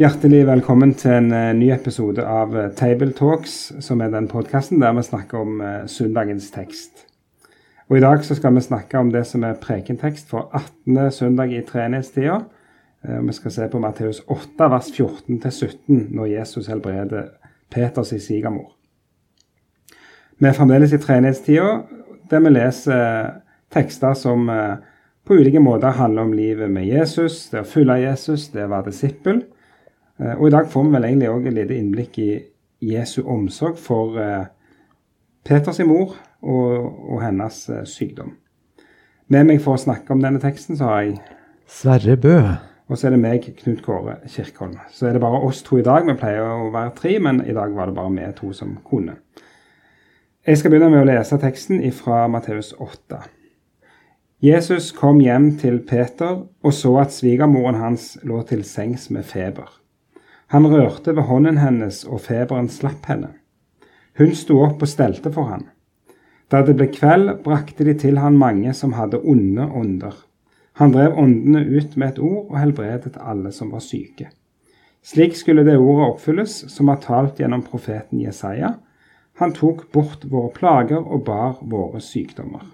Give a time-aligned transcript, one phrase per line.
[0.00, 4.80] Hjertelig velkommen til en eh, ny episode av eh, Table Talks, som er den podkasten
[4.80, 7.02] der vi snakker om eh, søndagens tekst.
[7.90, 11.10] Og I dag så skal vi snakke om det som er prekentekst for 18.
[11.12, 12.38] søndag i treenighetstida.
[13.28, 17.28] Vi skal se på Matteus 8, vers 14-17, når Jesus helbreder
[17.68, 18.72] Peters i svigermor.
[20.40, 21.78] Vi er fremdeles i treenighetstida,
[22.32, 23.30] der vi leser
[23.68, 28.64] tekster som på ulike måter handler om livet med Jesus, det å følge Jesus, det
[28.64, 29.42] å være disippel.
[30.20, 32.30] Eh, og I dag får vi vel egentlig òg et lite innblikk i
[32.92, 34.48] Jesu omsorg for eh,
[35.44, 36.72] Peters mor og,
[37.10, 38.34] og hennes eh, sykdom.
[39.30, 41.20] Med meg for å snakke om denne teksten, så har jeg
[41.70, 42.36] Sverre Bø.
[42.90, 44.74] Og så er det meg, Knut Kåre Kirkholm.
[44.90, 46.02] Så er det bare oss to i dag.
[46.08, 49.20] Vi pleier å være tre, men i dag var det bare vi to som kunne.
[50.42, 53.20] Jeg skal begynne med å lese teksten fra Matteus 8.
[54.42, 59.79] Jesus kom hjem til Peter og så at svigermoren hans lå til sengs med feber.
[60.50, 63.36] Han rørte ved hånden hennes, og feberen slapp henne.
[64.18, 65.68] Hun sto opp og stelte for han.
[66.50, 70.16] Da det ble kveld, brakte de til han mange som hadde onde ånder.
[70.82, 74.26] Han drev åndene ut med et ord og helbredet alle som var syke.
[75.06, 78.74] Slik skulle det ordet oppfylles som var talt gjennom profeten Jesaja.
[79.38, 82.66] Han tok bort våre plager og bar våre sykdommer.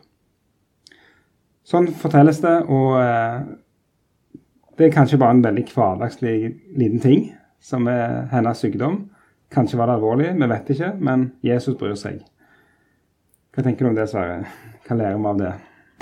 [1.67, 3.41] Sånn fortelles det, og eh,
[4.79, 6.39] det er kanskje bare en veldig hverdagslig
[6.79, 7.27] liten ting
[7.63, 9.05] som er hennes sykdom.
[9.53, 12.23] Kanskje var det alvorlig, vi vet ikke, men Jesus bryr seg.
[13.55, 14.43] Hva tenker du om det, Sverre?
[14.87, 15.53] Hva lærer vi av det?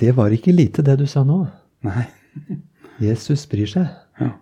[0.00, 1.44] Det var ikke lite, det du sa nå.
[1.86, 2.06] Nei.
[3.04, 3.92] Jesus bryr seg.
[4.18, 4.32] Ja.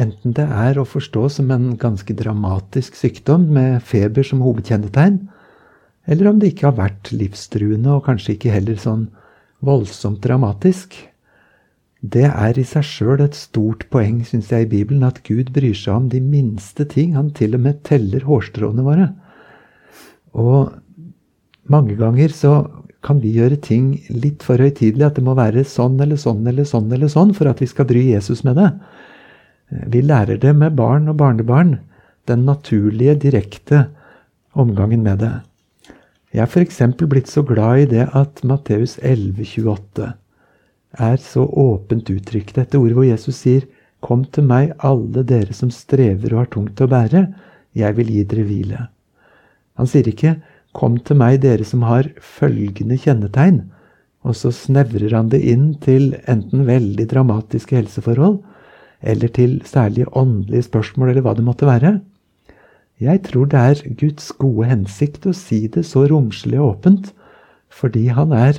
[0.00, 5.20] Enten det er å forstå som en ganske dramatisk sykdom med feber som hovedkjennetegn,
[6.08, 9.10] eller om det ikke har vært livstruende og kanskje ikke heller sånn
[9.64, 10.94] voldsomt dramatisk.
[11.98, 15.74] Det er i seg sjøl et stort poeng, syns jeg, i Bibelen, at Gud bryr
[15.74, 17.16] seg om de minste ting.
[17.18, 19.08] Han til og med teller hårstråene våre.
[20.38, 20.76] Og
[21.66, 22.52] mange ganger så
[23.02, 25.08] kan vi gjøre ting litt for høytidelig.
[25.08, 27.88] At det må være sånn eller sånn eller sånn eller sånn for at vi skal
[27.90, 28.70] bry Jesus med det.
[29.90, 31.80] Vi lærer det med barn og barnebarn.
[32.30, 33.88] Den naturlige, direkte
[34.54, 35.34] omgangen med det.
[36.30, 36.80] Jeg er f.eks.
[37.10, 40.12] blitt så glad i det at Matteus 11, 28
[40.96, 42.54] er så åpent uttrykt.
[42.56, 43.66] Dette ordet hvor Jesus sier,
[44.00, 47.34] 'Kom til meg, alle dere som strever og har tungt å bære.
[47.74, 48.88] Jeg vil gi dere hvile.'
[49.76, 50.40] Han sier ikke,
[50.72, 53.64] 'Kom til meg, dere som har følgende kjennetegn',
[54.24, 58.42] og så snevrer han det inn til enten veldig dramatiske helseforhold,
[59.02, 62.00] eller til særlig åndelige spørsmål, eller hva det måtte være.
[63.00, 67.12] Jeg tror det er Guds gode hensikt å si det så romslig og åpent,
[67.70, 68.58] fordi han er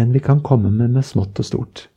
[0.00, 1.88] en vi kan komme med med smått og stort.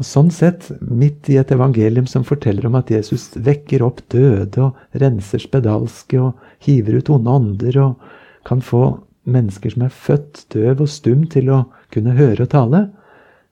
[0.00, 4.64] Og Sånn sett, midt i et evangelium som forteller om at Jesus vekker opp døde
[4.64, 8.06] og renser spedalske og hiver ut onde ånder og
[8.48, 8.86] kan få
[9.28, 11.60] mennesker som er født døv og stum, til å
[11.94, 12.86] kunne høre og tale,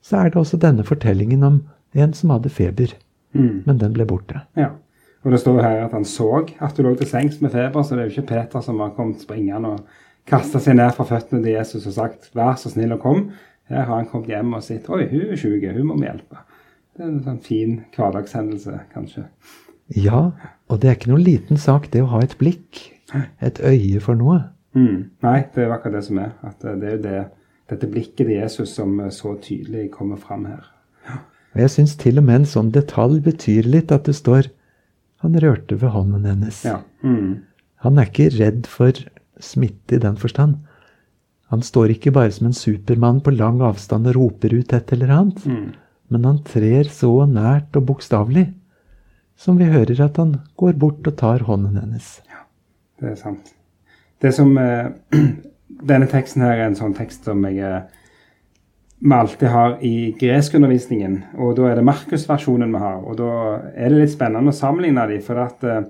[0.02, 1.60] så er det også denne fortellingen om
[1.92, 2.96] en som hadde feber.
[3.36, 3.62] Mm.
[3.66, 4.42] Men den ble borte.
[4.58, 4.72] Ja.
[5.20, 7.94] Og det står her at han så at du lå til sengs med feber, så
[7.94, 9.82] det er jo ikke Peter som har kommet springende og
[10.30, 13.30] kasta seg ned fra føttene til Jesus og sagt 'vær så snill og kom'.
[13.70, 16.44] Her har han kommet hjem og sett oi, hun er syk, hun må vi hjelpe.
[16.96, 19.26] Det er en sånn fin hverdagshendelse, kanskje.
[19.94, 20.30] Ja,
[20.70, 22.82] og det er ikke noen liten sak, det å ha et blikk.
[23.42, 24.40] Et øye for noe.
[24.78, 25.10] Mm.
[25.24, 26.34] Nei, det er akkurat det som er.
[26.46, 27.22] At det er jo det,
[27.72, 30.68] dette blikket til Jesus som så tydelig kommer fram her.
[31.08, 31.18] Ja.
[31.54, 34.50] Og Jeg syns til og med en sånn detalj betyr litt at det står
[35.20, 36.62] han rørte ved hånden hennes.
[36.64, 36.78] Ja.
[37.02, 37.42] Mm.
[37.84, 38.96] Han er ikke redd for
[39.40, 40.60] smitte i den forstand.
[41.50, 45.10] Han står ikke bare som en supermann på lang avstand og roper ut et eller
[45.10, 45.68] annet, mm.
[46.14, 48.46] men han trer så nært og bokstavelig
[49.40, 52.18] som vi hører at han går bort og tar hånden hennes.
[52.28, 52.44] Ja,
[53.00, 53.54] det er sant.
[54.20, 54.92] Det som eh,
[55.80, 58.00] Denne teksten her er en sånn tekst som jeg eh,
[59.00, 61.14] vi alltid har i greskundervisningen.
[61.40, 62.98] Og da er det Markus-versjonen vi har.
[63.00, 63.30] Og da
[63.72, 65.22] er det litt spennende å sammenligne dem.
[65.24, 65.86] For at, eh,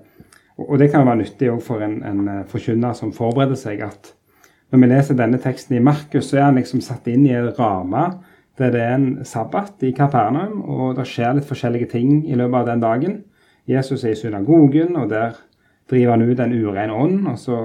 [0.62, 3.82] og det kan være nyttig òg for en, en eh, forkynner som forbereder seg.
[3.82, 4.12] at
[4.70, 7.50] når vi leser denne teksten i Markus, så er han liksom satt inn i en
[7.58, 8.05] ramme
[8.61, 12.58] der det er en sabbat i Kapernaum, og det skjer litt forskjellige ting i løpet
[12.58, 13.14] av den dagen.
[13.70, 15.38] Jesus er i synagogen, og der
[15.88, 17.28] driver han ut en urein ånd.
[17.31, 17.61] og Så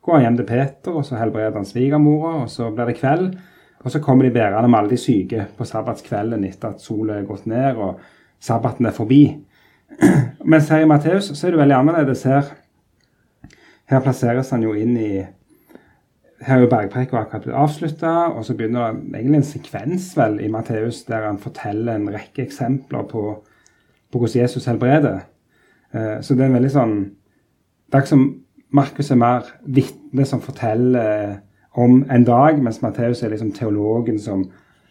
[0.00, 3.34] går han hjem til Peter, og så helbreder han svigermora, og så blir det kveld.
[3.84, 7.28] Og så kommer de bærende med alle de syke på sabbatskvelden etter at sola er
[7.28, 8.00] gått ned og
[8.40, 9.22] sabbaten er forbi.
[10.44, 12.22] Mens her i Matteus så er det veldig annerledes.
[12.24, 12.48] Her,
[13.92, 15.10] her plasseres han jo inn i
[16.44, 20.38] her er jo bergpreka akkurat blitt avslutta, og så begynner det egentlig en sekvens vel
[20.44, 23.22] i Matteus der han forteller en rekke eksempler på,
[24.12, 25.24] på hvordan Jesus helbreder.
[25.94, 26.96] Eh, så det er en veldig sånn
[27.84, 28.28] Det er ikke som
[28.74, 31.36] Markus er mer vitne som forteller
[31.78, 34.40] om en dag, mens Matteus er liksom teologen som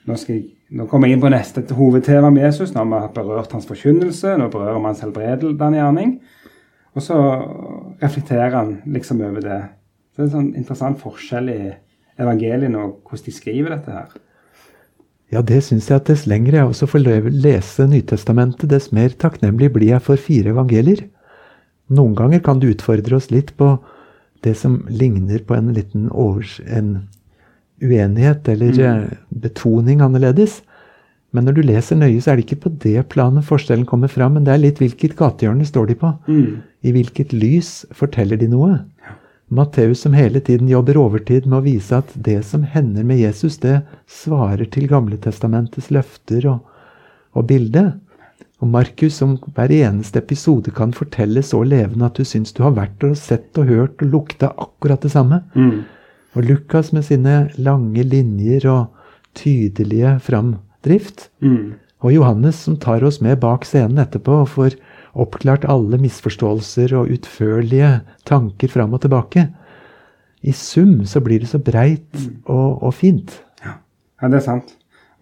[0.08, 0.40] nå, skal,
[0.72, 2.72] nå kommer jeg inn på neste hovedtema med Jesus.
[2.72, 6.14] Nå har vi berørt hans forkynnelse, nå berører vi hans helbredende gjerning.
[6.94, 7.18] Og så
[8.04, 9.60] reflekterer han liksom over det
[10.14, 11.62] så det er en sånn interessant forskjell i
[12.22, 14.12] evangeliene og hvordan de skriver dette her.
[15.34, 19.72] Ja, det syns jeg at dess lenger jeg også får lese Nytestamentet, dess mer takknemlig
[19.74, 21.08] blir jeg for fire evangelier.
[21.90, 23.74] Noen ganger kan det utfordre oss litt på
[24.46, 27.08] det som ligner på en liten overs en
[27.82, 28.86] uenighet eller mm.
[28.86, 30.62] Eh, betoning annerledes.
[31.34, 34.36] Men når du leser nøye, så er det ikke på det planet forskjellen kommer fram,
[34.38, 36.12] men det er litt hvilket gatehjørne står de på.
[36.30, 36.62] Mm.
[36.86, 38.84] I hvilket lys forteller de noe?
[39.54, 43.60] Matteus som hele tiden jobber overtid med å vise at det som hender med Jesus,
[43.62, 46.64] det svarer til Gamletestamentets løfter og,
[47.38, 47.86] og bilde.
[48.64, 52.76] Og Markus som hver eneste episode kan fortelle så levende at du syns du har
[52.78, 55.42] vært der og sett og hørt og lukta akkurat det samme.
[55.54, 55.84] Mm.
[56.34, 59.04] Og Lukas med sine lange linjer og
[59.38, 61.28] tydelige framdrift.
[61.44, 61.76] Mm.
[62.04, 64.80] Og Johannes som tar oss med bak scenen etterpå og får
[65.14, 68.00] oppklart alle misforståelser og utførlige
[68.30, 69.48] tanker fram og tilbake.
[70.44, 72.42] I sum så blir det så breit mm.
[72.52, 73.38] og, og fint.
[73.64, 73.78] Ja.
[74.22, 74.32] ja.
[74.32, 74.74] det er sant.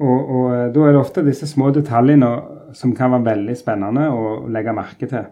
[0.01, 2.31] Og, og, eh, da er det ofte disse små detaljene
[2.77, 5.27] som kan være veldig spennende å legge merke til.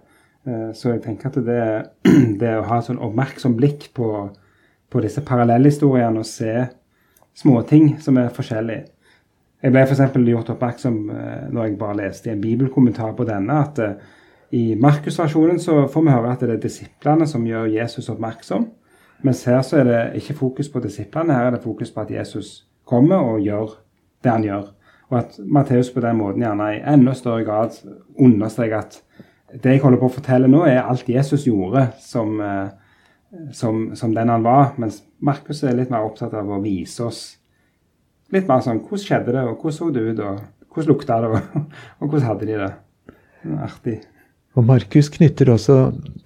[0.45, 1.63] Eh, så jeg tenker at det,
[2.41, 4.11] det å ha sånn oppmerksom blikk på,
[4.91, 6.67] på disse parallellhistoriene og se
[7.39, 8.85] småting som er forskjellige.
[9.59, 10.05] Jeg ble f.eks.
[10.29, 13.81] gjort oppmerksom eh, når jeg bare leste i en bibelkommentar på denne, at
[14.51, 18.65] i Markus-versjonen så får vi høre at det er disiplene som gjør Jesus oppmerksom.
[19.25, 22.11] Mens her så er det ikke fokus på disiplene, her er det fokus på at
[22.13, 23.75] Jesus kommer og gjør
[24.23, 24.69] det han gjør.
[25.09, 27.77] Og at Matteus på den måten gjerne i enda større grad
[28.17, 28.99] understreker at
[29.63, 32.69] det jeg holder på å fortelle nå, er alt Jesus gjorde som, eh,
[33.51, 34.75] som, som den han var.
[34.77, 37.23] Mens Markus er litt mer opptatt av å vise oss
[38.33, 41.33] litt mer sånn hvordan skjedde det, og hvordan så det ut, og hvordan lukta det,
[41.33, 41.65] og,
[41.99, 42.71] og hvordan hadde de det.
[43.65, 43.99] artig.
[44.57, 45.77] Og Markus knytter også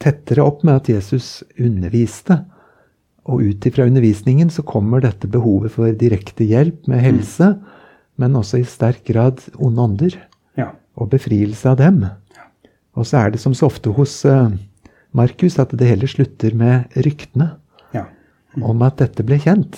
[0.01, 2.39] tettere opp med at Jesus underviste.
[3.29, 7.81] Og ut ifra undervisningen så kommer dette behovet for direkte hjelp med helse, mm.
[8.19, 10.17] men også i sterk grad onde ånder.
[10.59, 10.71] Ja.
[10.99, 12.03] Og befrielse av dem.
[12.35, 12.47] Ja.
[12.99, 14.51] Og så er det som så ofte hos uh,
[15.15, 17.53] Markus at det heller slutter med ryktene
[17.95, 18.07] ja.
[18.55, 18.63] mm.
[18.63, 19.77] om at dette ble kjent.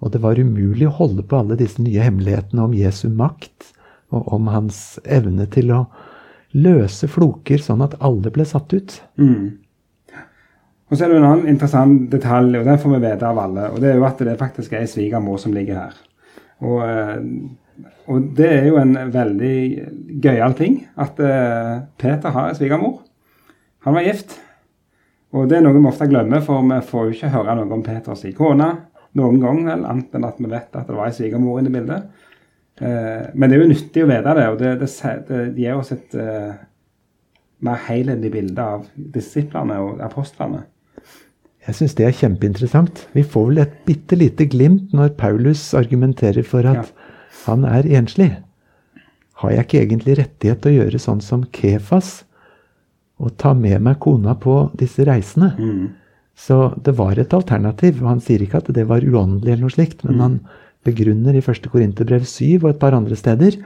[0.00, 3.74] Og det var umulig å holde på alle disse nye hemmelighetene om Jesu makt
[4.10, 5.84] og om hans evne til å
[6.56, 8.96] løse floker, sånn at alle ble satt ut.
[9.20, 9.60] Mm.
[10.90, 13.68] Og så er det en annen interessant detalj, og den får vi vite av alle.
[13.70, 15.98] og Det er jo at det faktisk er ei svigermor som ligger her.
[16.66, 19.56] Og, eh, og, det er jo en veldig
[20.20, 22.98] gøyal ting at uh, Peter har ei svigermor.
[23.86, 24.34] Han var gift.
[25.30, 27.86] Og det er noe vi ofte glemmer, for vi får jo ikke høre noe om
[27.86, 28.72] Peters kone
[29.18, 31.76] noen gang, vel, annet enn at vi vet at det var ei svigermor inne i
[31.78, 32.26] bildet.
[32.80, 34.90] Eh, men det er jo nyttig å vite det, og det, det,
[35.28, 36.52] det gir oss et uh,
[37.64, 40.64] mer helhetlig bilde av disiplene og apostlene.
[41.66, 43.04] Jeg syns det er kjempeinteressant.
[43.12, 47.10] Vi får vel et bitte lite glimt når Paulus argumenterer for at ja.
[47.44, 48.30] han er enslig.
[49.42, 52.22] Har jeg ikke egentlig rettighet til å gjøre sånn som Kefas?
[53.20, 55.52] Og ta med meg kona på disse reisene?
[55.60, 55.90] Mm.
[56.40, 58.00] Så det var et alternativ.
[58.08, 60.22] Han sier ikke at det var uåndelig, eller noe slikt, men mm.
[60.24, 60.38] han
[60.86, 61.68] begrunner i 1.
[61.72, 63.58] Korinterbrev 7 og et par andre steder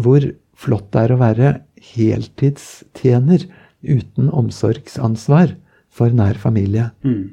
[0.00, 0.24] hvor
[0.60, 1.50] flott det er å være
[1.94, 3.46] heltidstjener
[3.80, 5.54] uten omsorgsansvar
[5.90, 6.90] for nær familie.
[7.02, 7.32] Mm.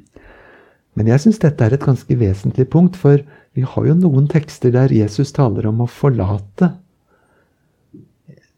[0.98, 3.22] Men jeg syns dette er et ganske vesentlig punkt, for
[3.58, 6.72] vi har jo noen tekster der Jesus taler om å forlate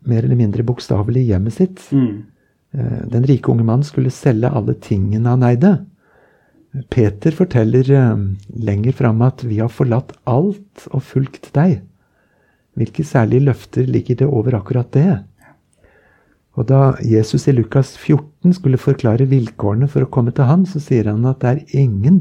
[0.09, 1.83] mer eller mindre bokstavelig hjemmet sitt.
[1.91, 2.23] Mm.
[2.77, 5.73] Eh, den rike unge mannen skulle selge alle tingene han eide.
[6.89, 8.17] Peter forteller eh,
[8.61, 11.79] lenger fram at vi har forlatt alt og fulgt deg.
[12.77, 15.23] Hvilke særlige løfter ligger det over akkurat det?
[16.59, 20.81] Og da Jesus i Lukas 14 skulle forklare vilkårene for å komme til ham, så
[20.83, 22.19] sier han at det er ingen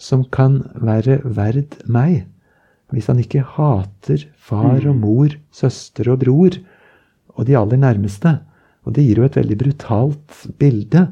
[0.00, 2.26] som kan være verd meg,
[2.90, 6.56] Hvis han ikke hater far og mor, søster og bror
[7.38, 8.40] og de aller nærmeste
[8.82, 11.04] Og det gir jo et veldig brutalt bilde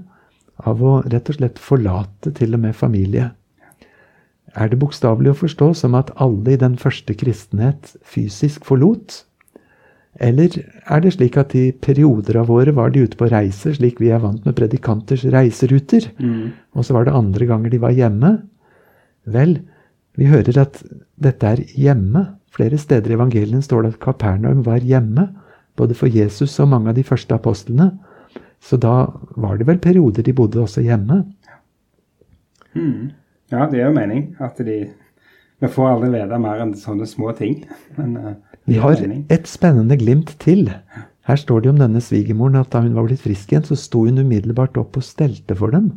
[0.66, 3.30] av å rett og slett forlate til og med familie.
[4.58, 9.22] Er det bokstavelig å forstå som at alle i den første kristenhet fysisk forlot?
[10.18, 10.50] Eller
[10.90, 14.08] er det slik at i perioder av året var de ute på reiser, slik vi
[14.10, 16.52] er vant med predikanters reiseruter, Mm.
[16.74, 18.42] og så var det andre ganger de var hjemme?
[19.26, 19.60] Vel,
[20.16, 20.82] vi hører at
[21.20, 22.34] dette er hjemme.
[22.50, 25.28] Flere steder i evangelien står det at Kapernaum var hjemme,
[25.76, 27.92] både for Jesus og mange av de første apostlene.
[28.60, 28.94] Så da
[29.36, 31.22] var det vel perioder de bodde også hjemme.
[32.74, 33.10] Mm.
[33.52, 34.88] Ja, det er jo mening at de
[35.58, 37.64] Vi får aldri vite mer enn sånne små ting.
[37.96, 38.34] Men eh,
[38.68, 39.24] Vi har mening.
[39.28, 40.68] et spennende glimt til.
[41.26, 44.04] Her står det om denne svigermoren at da hun var blitt frisk igjen, så sto
[44.06, 45.88] hun umiddelbart opp og stelte for dem.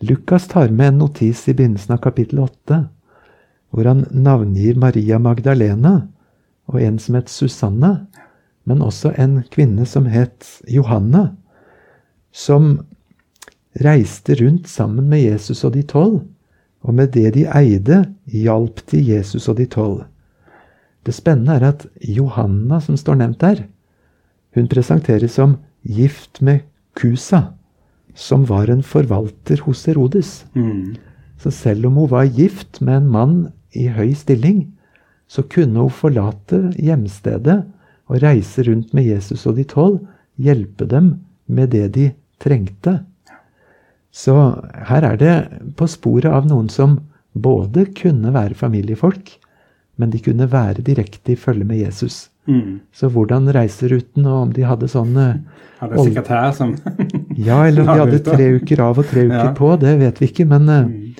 [0.00, 2.78] Lukas tar med en notis i begynnelsen av kapittel 8,
[3.74, 6.06] hvor han navngir Maria Magdalena
[6.70, 8.06] og en som het Susanne,
[8.66, 11.30] men også en kvinne som het Johanna,
[12.34, 12.80] som
[13.82, 16.20] reiste rundt sammen med Jesus og de tolv,
[16.86, 20.04] og med det de eide, hjalp de Jesus og de tolv.
[21.06, 23.64] Det spennende er at Johanna, som står nevnt der,
[24.56, 26.64] hun presenteres som gift med
[26.96, 27.52] Kusa,
[28.16, 30.46] som var en forvalter hos Herodes.
[30.54, 30.96] Mm.
[31.38, 33.36] Så selv om hun var gift med en mann
[33.76, 34.64] i høy stilling,
[35.28, 37.60] så kunne hun forlate hjemstedet
[38.08, 40.00] og reise rundt med Jesus og de tolv,
[40.38, 41.14] hjelpe dem
[41.48, 42.10] med det de
[42.42, 43.00] trengte.
[44.12, 44.34] Så
[44.88, 45.34] her er det
[45.76, 46.98] på sporet av noen som
[47.36, 49.34] både kunne være familiefolk,
[50.00, 52.28] men de kunne være direkte i følge med Jesus.
[52.46, 52.78] Mm.
[52.94, 55.38] Så hvordan reiseruten, og om de hadde sånn eh,
[55.80, 56.76] Hadde sekretær som
[57.48, 59.54] Ja, eller om de hadde tre uker av og tre uker Ja.
[59.56, 60.46] på, det vet vi ikke.
[60.48, 61.16] Men eh, Mm.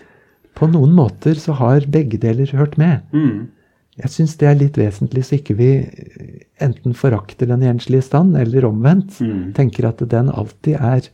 [0.56, 3.02] på noen måter så har begge deler hørt med.
[3.12, 3.48] Mm.
[3.96, 8.36] Jeg syns det er litt vesentlig, så ikke vi eh, enten forakter den enslige stand,
[8.36, 9.20] eller omvendt.
[9.24, 9.54] Mm.
[9.56, 11.08] Tenker at den alltid er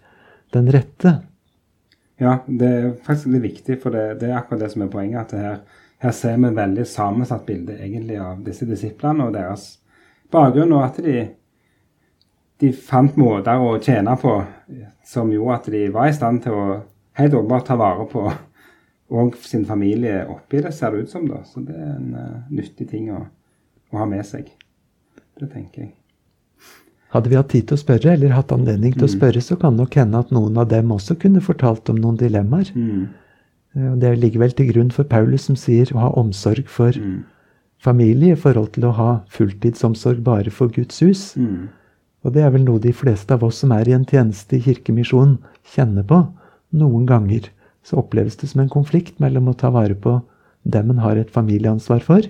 [0.54, 1.20] den rette.
[2.22, 5.20] Ja, det er faktisk litt viktig, for det, det er akkurat det som er poenget.
[5.20, 5.60] at det her,
[6.02, 9.68] her ser vi veldig sammensatt bilde egentlig av disse disiplene og deres
[10.32, 11.26] bakgrunn, og at de,
[12.62, 14.36] de fant måter å tjene på
[15.06, 16.66] som gjorde at de var i stand til å
[17.18, 18.26] helt åpenbart ta vare på
[19.12, 21.26] og sin familie oppi det, ser det ut som.
[21.28, 21.42] da.
[21.45, 23.21] Så det er en uh, nyttig ting å,
[23.92, 24.49] å ha med seg.
[25.40, 25.92] Det tenker jeg.
[27.12, 29.76] Hadde vi hatt tid til å spørre, eller hatt anledning til å spørre, så kan
[29.76, 32.71] nok hende at noen av dem også kunne fortalt om noen dilemmaer.
[32.73, 33.02] Mm.
[33.76, 36.97] Eh, og Det ligger vel til grunn for Paulus som sier å ha omsorg for
[36.97, 37.25] Mm.
[37.83, 41.35] familie i forhold til å ha fulltidsomsorg bare for Guds hus.
[41.37, 41.69] Mm.
[42.25, 44.62] Og det er vel noe de fleste av oss som er i en tjeneste i
[44.62, 46.21] Kirkemisjonen, kjenner på.
[46.73, 47.50] Noen ganger
[47.82, 50.20] så oppleves det som en konflikt mellom å ta vare på
[50.62, 52.26] dem en har et familieansvar for,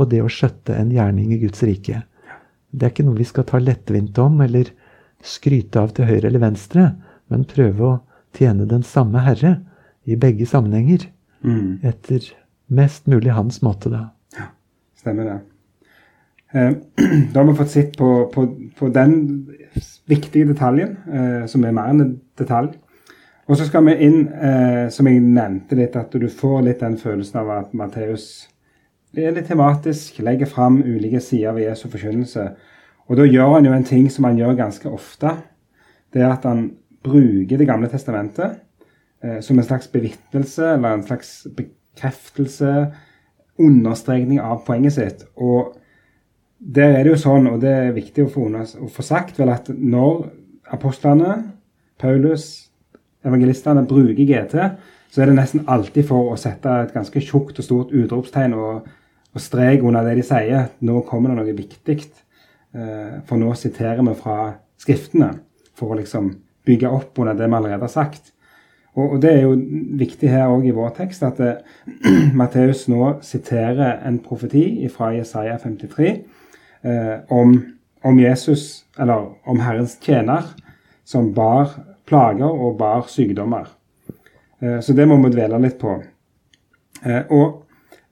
[0.00, 2.02] og det å skjøtte en gjerning i Guds rike.
[2.70, 4.72] Det er ikke noe vi skal ta lettvint om eller
[5.22, 6.90] skryte av til høyre eller venstre,
[7.30, 7.98] men prøve å
[8.36, 9.58] tjene den samme Herre
[10.06, 11.08] i begge sammenhenger,
[11.40, 11.78] Mm.
[11.82, 12.20] etter
[12.68, 14.10] mest mulig hans måte, da.
[15.00, 15.38] Stemmer det.
[16.52, 16.74] Eh,
[17.32, 18.44] da har vi fått sett på, på,
[18.76, 19.14] på den
[20.10, 22.74] viktige detaljen, eh, som er mer enn en detalj.
[23.50, 26.94] Og så skal vi inn, eh, som jeg nevnte litt, at du får litt den
[27.00, 28.46] følelsen av at Matteus
[29.10, 32.44] er litt tematisk, legger fram ulike sider ved Jesu forkynnelse.
[33.10, 35.34] Og da gjør han jo en ting som han gjør ganske ofte.
[36.14, 38.60] Det er at han bruker Det gamle testamentet
[39.24, 42.92] eh, som en slags bevitnelse eller en slags bekreftelse
[43.58, 45.26] understrekning av poenget sitt.
[45.34, 45.74] Og
[46.60, 49.50] der er det jo sånn, og det er viktig å få, å få sagt, vel
[49.50, 50.28] at når
[50.70, 51.38] apostlene,
[51.98, 52.69] Paulus,
[53.26, 54.56] evangelistene bruker GT,
[55.10, 58.88] så er det nesten alltid for å sette et ganske tjukt og stort utropstegn og,
[59.34, 60.68] og strek under det de sier.
[60.86, 61.98] Nå kommer det noe viktig.
[62.70, 65.32] Eh, for nå siterer vi fra skriftene
[65.74, 66.30] for å liksom
[66.68, 68.30] bygge opp under det vi allerede har sagt.
[68.94, 69.56] Og, og det er jo
[69.98, 71.58] viktig her òg i vår tekst at eh,
[72.38, 77.56] Matteus nå siterer en profeti fra Jesaja 53 eh, om,
[78.06, 80.46] om Jesus, eller om Herrens tjener,
[81.02, 81.74] som bar
[82.10, 83.70] plager og bar sykdommer.
[84.60, 85.96] Eh, så det må vi dvele litt på.
[87.04, 87.62] Eh, og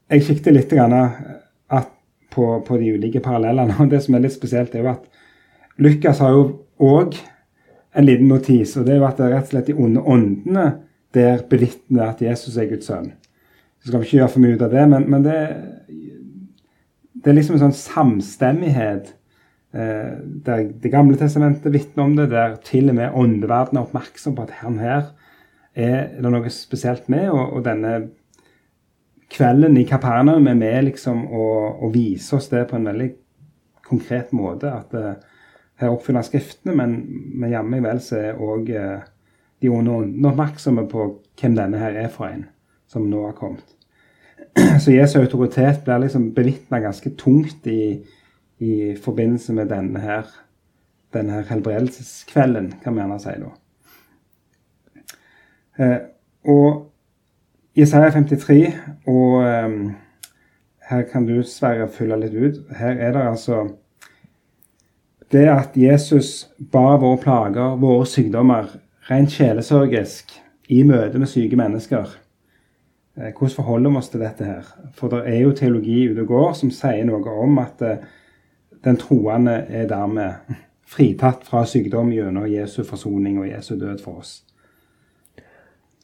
[0.08, 1.88] jeg kikket litt eh,
[2.38, 3.76] på de ulike parallellene.
[3.80, 5.04] og Det som er litt spesielt, er jo at
[5.78, 6.44] Lukas har jo
[6.78, 7.18] òg
[7.98, 10.02] en liten notis, og det er jo at det er rett og slett de onde
[10.02, 10.66] åndene
[11.16, 13.12] der bevitner at Jesus er Guds sønn.
[13.80, 15.38] Så skal vi ikke gjøre for mye ut av det, men, men det,
[17.14, 19.14] det er liksom en sånn samstemmighet
[19.74, 24.36] eh, der Det gamle testamentet vitner om det, der til og med åndeverdenen er oppmerksom
[24.36, 25.10] på at han her
[25.78, 28.08] er det noe spesielt med, og, og denne
[29.30, 33.08] kvelden i Kapernaum er med liksom å, vise oss det på en veldig
[33.86, 34.72] konkret måte.
[34.72, 35.14] At uh,
[35.78, 36.98] her oppfyller Skriftene, men,
[37.38, 39.06] men jammen vel så er òg uh,
[39.62, 42.46] de onde oppmerksomme på hvem denne her er for en,
[42.90, 43.66] som nå har kommet.
[44.82, 47.98] Så Jesu autoritet blir liksom bevitna ganske tungt i,
[48.58, 50.28] i, forbindelse med denne her,
[51.14, 53.54] denne her helbredelseskvelden, kan vi gjerne si da.
[55.78, 55.98] Eh,
[56.44, 56.92] og
[57.78, 58.74] Isaiah 53,
[59.06, 59.76] og eh,
[60.90, 62.62] her kan du, Sverre, fylle litt ut.
[62.76, 63.68] Her er det altså
[65.32, 68.70] det at Jesus bar våre plager, våre sykdommer,
[69.10, 70.32] rent sjelesørgisk
[70.72, 72.14] i møte med syke mennesker.
[73.18, 74.70] Eh, hvordan forholder vi oss til dette her?
[74.96, 78.00] For det er jo teologi ute og går som sier noe om at eh,
[78.84, 80.56] den troende er dermed
[80.88, 84.38] fritatt fra sykdom gjennom Jesu forsoning og Jesu død for oss.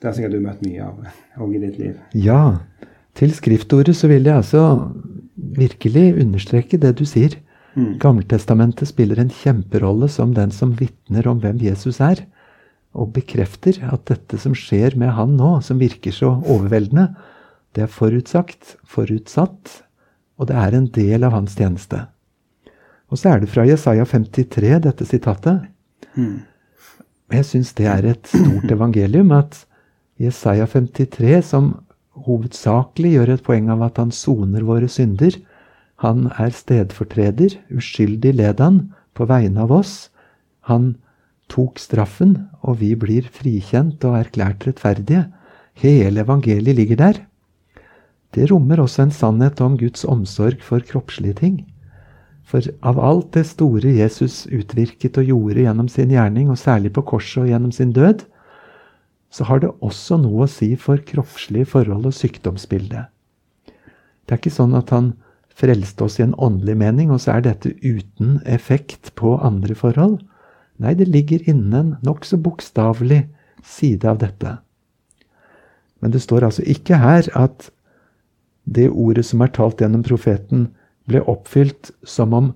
[0.00, 1.96] Det har sikkert du møtt mye av òg i ditt liv.
[2.18, 2.60] Ja.
[3.16, 4.90] Til skriftordet så vil jeg altså
[5.34, 7.38] virkelig understreke det du sier.
[7.74, 7.96] Mm.
[8.02, 12.26] Gammeltestamentet spiller en kjemperolle som den som vitner om hvem Jesus er.
[12.94, 17.08] Og bekrefter at dette som skjer med han nå, som virker så overveldende,
[17.74, 19.80] det er forutsagt, forutsatt,
[20.38, 22.04] og det er en del av hans tjeneste.
[23.12, 25.66] Og så er det fra Jesaja 53, dette sitatet.
[26.16, 26.42] Mm.
[27.34, 29.64] Jeg syns det er et stort evangelium at
[30.20, 31.72] Jesaja 53, som
[32.26, 35.36] hovedsakelig gjør et poeng av at han soner våre synder.
[36.02, 38.80] Han er stedfortreder, uskyldig led han,
[39.14, 40.10] på vegne av oss.
[40.70, 40.94] Han
[41.50, 45.26] tok straffen, og vi blir frikjent og erklært rettferdige.
[45.78, 47.20] Hele evangeliet ligger der.
[48.34, 51.60] Det rommer også en sannhet om Guds omsorg for kroppslige ting.
[52.44, 57.04] For av alt det store Jesus utvirket og gjorde gjennom sin gjerning, og særlig på
[57.14, 58.26] korset og gjennom sin død,
[59.34, 63.08] så har det også noe å si for kroppslige forhold og sykdomsbildet.
[64.24, 65.14] Det er ikke sånn at han
[65.54, 70.20] frelste oss i en åndelig mening, og så er dette uten effekt på andre forhold.
[70.82, 73.24] Nei, det ligger innen en nokså bokstavelig
[73.64, 74.56] side av dette.
[76.02, 77.70] Men det står altså ikke her at
[78.64, 80.68] det ordet som er talt gjennom profeten,
[81.08, 82.52] ble oppfylt som om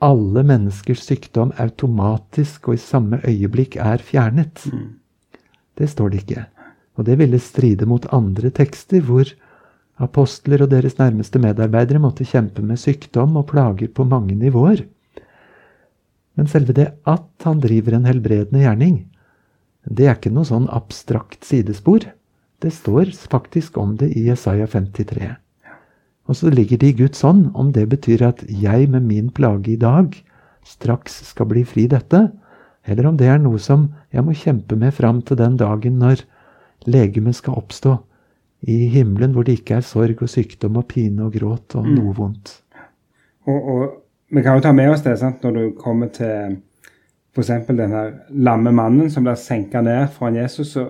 [0.00, 4.64] alle menneskers sykdom automatisk og i samme øyeblikk er fjernet.
[4.72, 4.96] Mm.
[5.76, 6.46] Det står det ikke.
[6.96, 9.28] Og det ville stride mot andre tekster hvor
[10.00, 14.86] apostler og deres nærmeste medarbeidere måtte kjempe med sykdom og plager på mange nivåer.
[16.36, 19.02] Men selve det at han driver en helbredende gjerning,
[19.84, 22.06] det er ikke noe sånn abstrakt sidespor.
[22.60, 25.34] Det står faktisk om det i Jesaja 53.
[26.30, 29.72] Og så ligger det i Guds hånd om det betyr at jeg med min plage
[29.72, 30.14] i dag
[30.66, 32.28] straks skal bli fri dette,
[32.86, 36.22] eller om det er noe som jeg må kjempe med fram til den dagen når
[36.86, 37.96] legemet skal oppstå
[38.70, 41.94] i himmelen, hvor det ikke er sorg og sykdom og pine og gråt og mm.
[41.96, 42.52] noe vondt.
[43.48, 43.84] Og, og,
[44.30, 46.60] vi kan jo ta med oss det sant, når du kommer til
[47.34, 47.50] f.eks.
[47.66, 50.76] denne lamme mannen som blir senka ned foran Jesus.
[50.76, 50.86] så,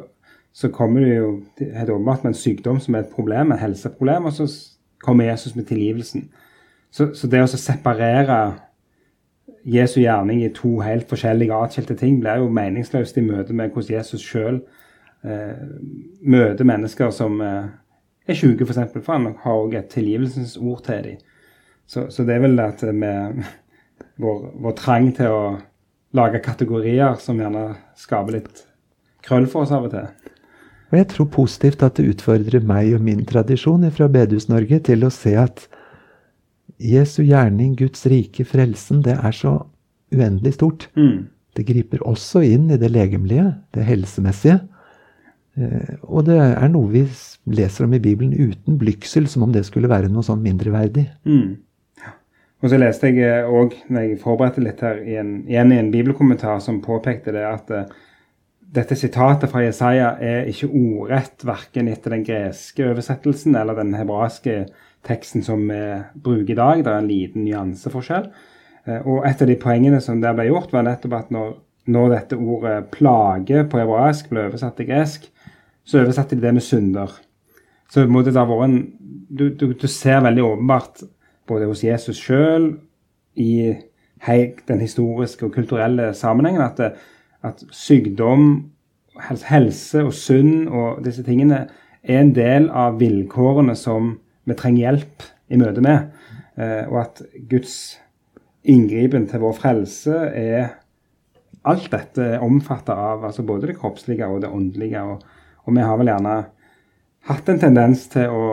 [0.53, 4.29] så kommer det jo helt åpenbart med en sykdom som er et problem, et helseproblem,
[4.29, 4.48] og så
[5.02, 6.28] kommer Jesus med tilgivelsen.
[6.90, 8.40] Så, så det å separere
[9.64, 13.98] Jesu gjerning i to helt forskjellige atskilte ting blir jo meningsløst i møte med hvordan
[13.98, 14.60] Jesus sjøl
[15.24, 15.66] eh,
[16.22, 17.68] møter mennesker som eh,
[18.26, 18.80] er syke, f.eks.
[18.94, 21.20] For, for han har òg et tilgivelsens ord til dem.
[21.90, 23.12] Så, så, det er vel at vi
[24.22, 25.44] vår, vår, trang til å
[26.16, 28.64] lage kategorier som gjerne skaper litt
[29.26, 30.08] krøll for oss av og til.
[30.90, 35.12] Og jeg tror positivt at det utfordrer meg og min tradisjon fra Bedehus-Norge til å
[35.14, 35.68] se at
[36.81, 39.55] Jesu gjerning, Guds rike, frelsen, det er så
[40.11, 40.88] uendelig stort.
[40.96, 41.29] Mm.
[41.57, 44.61] Det griper også inn i det legemlige, det helsemessige.
[45.59, 47.05] Eh, og det er noe vi
[47.50, 51.07] leser om i Bibelen uten blygsel, som om det skulle være noe sånn mindreverdig.
[51.29, 51.59] Mm.
[52.61, 55.92] Og så leste jeg òg, eh, når jeg forberedte litt her, igjen, igjen i en
[55.92, 57.85] bibelkommentar som påpekte det at uh,
[58.70, 64.62] dette sitatet fra Jesaja er ikke ordrett verken etter den greske oversettelsen eller den hebraiske
[65.06, 65.80] teksten som vi
[66.14, 66.85] bruker i dag.
[66.85, 68.30] Det er en liten nyanseforskjell.
[68.87, 71.52] Eh, og et av de poengene som der ble gjort, var nettopp at når,
[71.90, 75.26] når dette ordet 'plage' på hebraisk ble oversatt til gresk,
[75.85, 77.11] så oversatte de det med synder.
[77.90, 78.92] Så det da en,
[79.30, 81.02] du, du, du, ser veldig åpenbart
[81.46, 82.76] både hos Jesus sjøl,
[83.35, 83.74] i
[84.68, 86.92] den historiske og kulturelle sammenhengen, at, det,
[87.46, 88.70] at sykdom,
[89.20, 91.66] helse og synd og disse tingene
[92.03, 94.14] er en del av vilkårene som
[94.48, 96.12] vi trenger hjelp i møte med.
[96.57, 97.74] Eh, og at Guds
[98.68, 100.76] inngripen til vår frelse er
[101.68, 105.03] Alt dette er omfatta av altså både det kroppslige og det åndelige.
[105.05, 105.18] Og,
[105.66, 106.37] og, vi har vel gjerne
[107.29, 108.46] hatt en tendens til å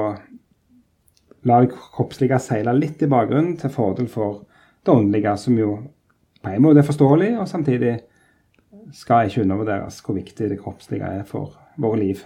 [1.47, 4.41] la det kroppslige seile litt i bakgrunnen til fordel for
[4.83, 5.77] det åndelige, som jo
[6.43, 7.93] på en måte er forståelig, og samtidig
[8.95, 12.23] skal ikke undervurderes hvor viktig det kroppslige er for våre liv.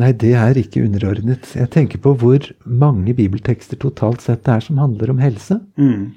[0.00, 1.52] Nei, det er ikke underordnet.
[1.54, 5.60] Jeg tenker på hvor mange bibeltekster totalt sett det er som handler om helse.
[5.78, 6.14] Mm.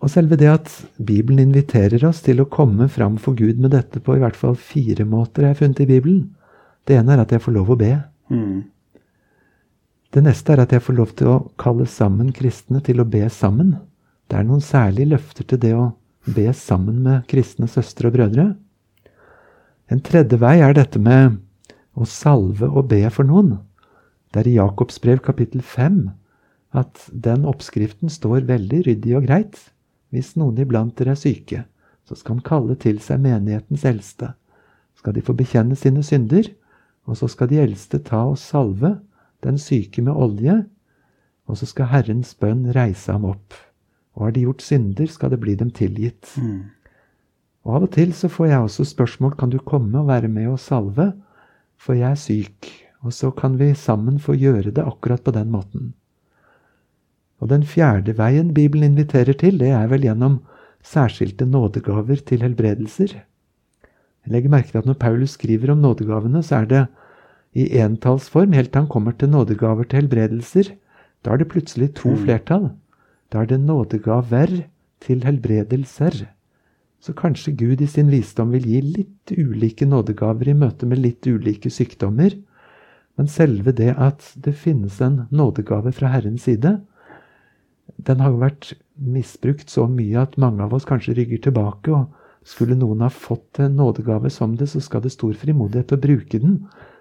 [0.00, 4.00] Og selve det at Bibelen inviterer oss til å komme fram for Gud med dette
[4.00, 6.24] på i hvert fall fire måter jeg har funnet i Bibelen.
[6.88, 7.92] Det ene er at jeg får lov å be.
[8.32, 8.64] Mm.
[10.16, 13.24] Det neste er at jeg får lov til å kalle sammen kristne til å be
[13.32, 13.74] sammen.
[14.30, 15.90] Det er noen særlige løfter til det å
[16.26, 18.46] be sammen med kristne søstre og brødre.
[19.90, 21.38] En tredje vei er dette med
[21.94, 23.56] å salve og be for noen.
[24.34, 26.00] Det er i Jakobs brev kapittel 5
[26.76, 29.60] at den oppskriften står veldig ryddig og greit.
[30.10, 31.64] Hvis noen iblant dere er syke,
[32.06, 34.32] så skal han kalle til seg menighetens eldste.
[34.98, 36.50] Skal de få bekjenne sine synder,
[37.06, 38.96] og så skal de eldste ta og salve
[39.46, 40.64] den syke med olje,
[41.46, 43.54] og så skal Herrens bønn reise ham opp.
[44.16, 46.32] Og har de gjort synder, skal det bli dem tilgitt.
[46.40, 46.72] Mm.
[47.66, 50.48] Og av og til så får jeg også spørsmål kan du komme og være med
[50.48, 51.12] og salve
[51.76, 52.68] for jeg er syk,
[53.04, 55.92] og så kan vi sammen få gjøre det akkurat på den måten.
[57.40, 60.38] Og den fjerde veien Bibelen inviterer til, det er vel gjennom
[60.86, 63.12] særskilte nådegaver til helbredelser.
[64.26, 66.86] Jeg legger merke til at når Paulus skriver om nådegavene, så er det
[67.56, 70.72] i entallsform helt til han kommer til nådegaver til helbredelser.
[71.24, 72.24] Da er det plutselig to Mm.
[72.24, 72.70] flertall.
[73.30, 74.66] Da er det verr
[75.00, 76.26] til helbredelser.
[77.00, 81.26] Så kanskje Gud i sin visdom vil gi litt ulike nådegaver i møte med litt
[81.26, 82.34] ulike sykdommer.
[83.16, 86.80] Men selve det at det finnes en nådegave fra Herrens side,
[87.96, 91.92] den har jo vært misbrukt så mye at mange av oss kanskje rygger tilbake.
[91.92, 96.00] Og skulle noen ha fått en nådegave som det, så skal det stor frimodighet å
[96.00, 96.60] bruke den,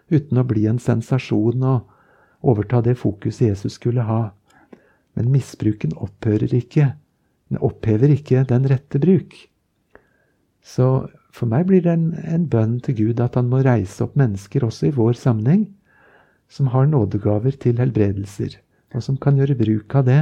[0.09, 1.91] uten å bli en sensasjon og
[2.45, 4.31] overta det fokuset Jesus skulle ha.
[5.15, 6.93] Men misbruken opphører ikke.
[7.49, 9.35] Den opphever ikke den rette bruk.
[10.65, 14.15] Så for meg blir det en, en bønn til Gud at han må reise opp
[14.17, 15.67] mennesker også i vår sammenheng,
[16.49, 18.57] som har nådegaver til helbredelser,
[18.95, 20.21] og som kan gjøre bruk av det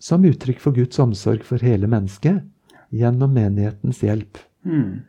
[0.00, 2.40] som uttrykk for Guds omsorg for hele mennesket
[2.96, 4.38] gjennom menighetens hjelp.
[4.64, 5.02] Mm.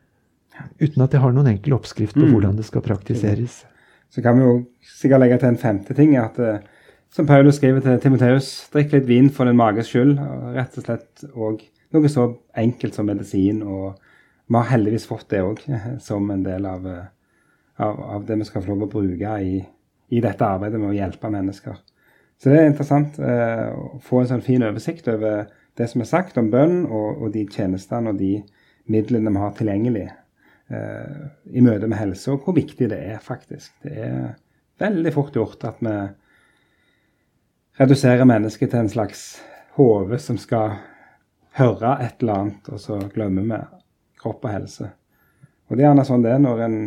[0.81, 2.33] Uten at jeg har noen enkel oppskrift på Mm.
[2.33, 3.63] hvordan det skal praktiseres.
[4.11, 6.17] Så kan vi jo sikkert legge til en femte ting.
[6.17, 6.59] at eh,
[7.11, 10.13] Som Paulus skriver til Timoteus, drikk litt vin for din mages skyld.
[10.15, 13.59] og Rett og slett òg noe så enkelt som medisin.
[13.67, 13.97] Og
[14.47, 15.59] vi har heldigvis fått det òg,
[16.07, 17.09] som en del av, eh,
[17.83, 19.59] av, av det vi skal få lov å bruke i,
[20.07, 21.81] i dette arbeidet med å hjelpe mennesker.
[22.39, 26.11] Så det er interessant eh, å få en sånn fin oversikt over det som er
[26.13, 28.37] sagt om bønn, og, og de tjenestene og de
[28.91, 33.75] midlene vi har tilgjengelig eh, i møte med helse, og hvor viktig det er, faktisk.
[33.83, 34.31] Det er
[34.79, 35.99] veldig fort gjort at vi
[37.81, 39.21] reduserer mennesket til en slags
[39.73, 40.75] hode som skal
[41.57, 43.61] høre et eller annet, og så glemmer vi
[44.21, 44.91] kropp og helse.
[45.69, 46.81] Og det er gjerne sånn det er når en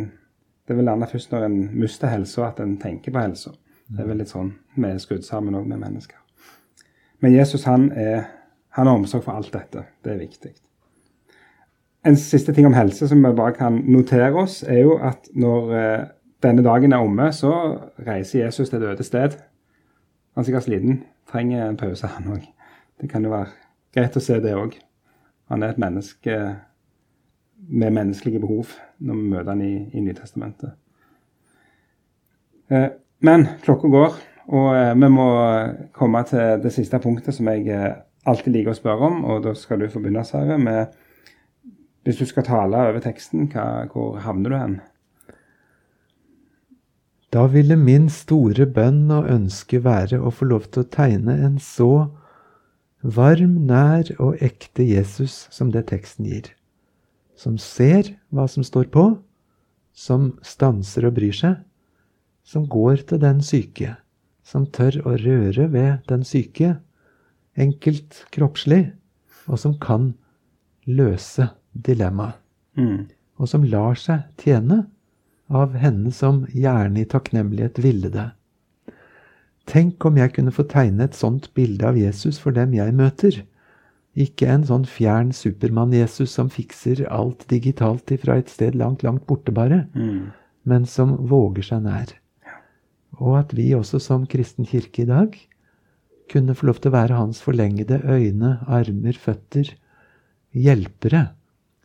[0.65, 3.51] Det er vel gjerne først når en mister helsa, at en tenker på helsa.
[3.85, 6.17] Det er vel litt sånn vi er skrudd sammen òg med mennesker.
[7.21, 8.23] Men Jesus han er
[8.73, 9.83] han har omsorg for alt dette.
[10.03, 10.51] Det er viktig.
[12.05, 15.71] En siste ting om helse som vi bare kan notere oss, er jo at når
[15.77, 16.07] eh,
[16.43, 17.53] denne dagen er omme, så
[18.07, 19.37] reiser Jesus til et øde sted.
[20.35, 22.43] Han er sikkert sliten, trenger en pause, han òg.
[22.99, 23.53] Det kan jo være
[23.95, 24.75] greit å se det òg.
[25.47, 26.35] Han er et menneske
[27.55, 30.75] med menneskelige behov når vi møter han i, i Nytestamentet.
[32.67, 32.89] Eh,
[33.23, 34.19] men klokka går,
[34.51, 35.29] og eh, vi må
[35.95, 37.93] komme til det siste punktet som jeg eh,
[38.27, 40.91] alltid liker å spørre om, og da skal du få begynne, Sverre, med
[42.05, 44.75] hvis du skal tale over teksten, hva, hvor havner du hen?
[47.35, 51.57] Da ville min store bønn og ønske være å få lov til å tegne en
[51.59, 52.07] så
[53.03, 56.47] varm, nær og ekte Jesus som det teksten gir.
[57.35, 59.03] Som ser hva som står på,
[59.91, 61.59] som stanser og bryr seg,
[62.47, 63.97] som går til den syke,
[64.47, 66.77] som tør å røre ved den syke,
[67.59, 68.93] enkelt kroppslig,
[69.51, 70.13] og som kan
[70.87, 72.39] løse dilemmaet,
[72.75, 73.07] Mm.
[73.39, 74.85] og som lar seg tjene
[75.49, 78.29] av henne som gjerne i takknemlighet ville det.
[79.69, 83.41] Tenk om jeg kunne få tegne et sånt bilde av Jesus for dem jeg møter.
[84.15, 89.51] Ikke en sånn fjern Supermann-Jesus som fikser alt digitalt ifra et sted langt, langt borte,
[89.51, 90.31] bare, Mm.
[90.65, 92.13] men som våger seg nær.
[93.19, 95.35] Og at vi også som kristen kirke i dag
[96.29, 99.75] kunne få lov til å være hans forlengede øyne, armer, føtter,
[100.53, 101.29] hjelpere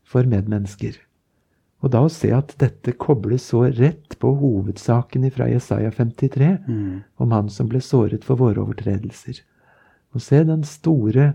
[0.05, 0.97] for medmennesker.
[1.81, 7.03] Og da å se at dette kobles så rett på hovedsaken fra Jesaja 53, Mm.
[7.17, 9.41] om han som ble såret for våre overtredelser.
[10.15, 11.35] Og se den store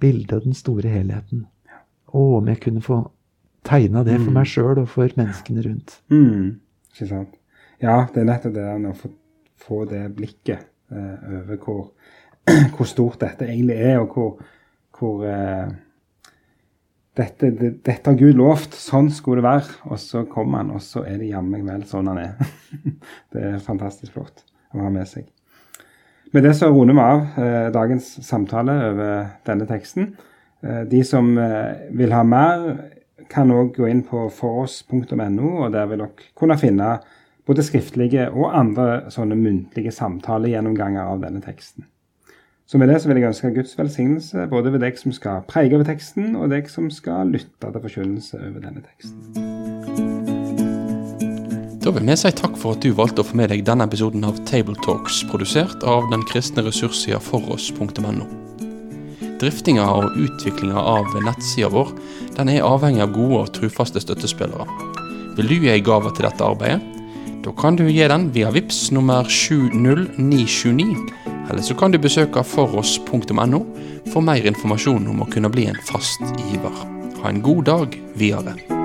[0.00, 1.46] bildet og den store helheten.
[2.12, 3.02] Å, om jeg kunne få
[3.64, 6.00] tegna det for meg sjøl og for menneskene rundt.
[6.10, 6.60] Mm.
[6.92, 7.36] Ikke sant.
[7.82, 9.10] Ja, det er nettopp det der å få,
[9.56, 11.92] få det blikket eh, over hvor,
[12.76, 14.36] hvor stort dette egentlig er, og hvor,
[14.98, 15.72] hvor eh,
[17.18, 19.76] dette, det, dette har Gud lovt, sånn skulle det være.
[19.90, 22.52] Og så kommer han, og så er det jammen vel sånn han er.
[23.34, 25.28] det er fantastisk flott å ha med seg.
[26.32, 30.14] Med det så runder vi av eh, dagens samtale over denne teksten.
[30.64, 32.64] Eh, de som eh, vil ha mer,
[33.32, 36.94] kan òg gå inn på foross.no, og der vil dere kunne finne
[37.48, 41.84] både skriftlige og andre sånne muntlige samtalegjennomganger av denne teksten.
[42.66, 45.74] Så med det så vil jeg ønske Guds velsignelse både ved deg som skal prege
[45.76, 49.18] over teksten, og deg som skal lytte til forkynnelse over denne teksten.
[51.82, 54.22] Da vil vi si takk for at du valgte å få med deg denne episoden
[54.24, 58.28] av Tabletalks, produsert av den kristne ressurssida foross.no.
[59.42, 61.90] Driftinga og utviklinga av nettsida vår
[62.36, 64.68] den er avhengig av gode og trufaste støttespillere.
[65.34, 66.78] Vil du gi ei gave til dette arbeidet?
[67.42, 70.94] Da kan du gi den via VIPS nummer 70929,
[71.52, 73.62] eller så kan du besøke foross.no
[74.12, 76.86] for mer informasjon om å kunne bli en fast giver.
[77.22, 78.81] Ha en god dag videre.